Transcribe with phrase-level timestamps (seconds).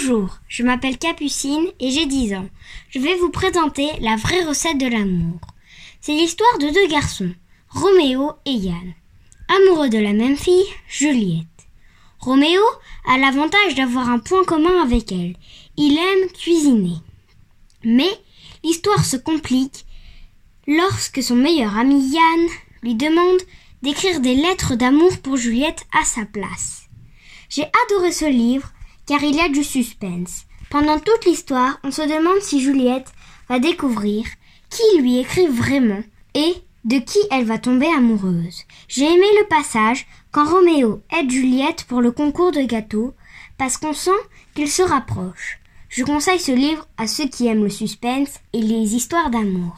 [0.00, 2.48] Bonjour, je m'appelle Capucine et j'ai 10 ans.
[2.88, 5.40] Je vais vous présenter la vraie recette de l'amour.
[6.00, 7.34] C'est l'histoire de deux garçons,
[7.70, 8.94] Roméo et Yann.
[9.48, 11.46] Amoureux de la même fille, Juliette.
[12.20, 12.62] Roméo
[13.08, 15.34] a l'avantage d'avoir un point commun avec elle.
[15.76, 16.98] Il aime cuisiner.
[17.82, 18.10] Mais
[18.62, 19.84] l'histoire se complique
[20.68, 22.48] lorsque son meilleur ami Yann
[22.84, 23.40] lui demande
[23.82, 26.82] d'écrire des lettres d'amour pour Juliette à sa place.
[27.48, 28.72] J'ai adoré ce livre
[29.08, 30.44] car il y a du suspense.
[30.70, 33.10] Pendant toute l'histoire, on se demande si Juliette
[33.48, 34.26] va découvrir
[34.68, 36.02] qui lui écrit vraiment
[36.34, 38.64] et de qui elle va tomber amoureuse.
[38.86, 43.14] J'ai aimé le passage quand Roméo aide Juliette pour le concours de gâteaux
[43.56, 44.10] parce qu'on sent
[44.54, 45.58] qu'ils se rapprochent.
[45.88, 49.74] Je conseille ce livre à ceux qui aiment le suspense et les histoires d'amour.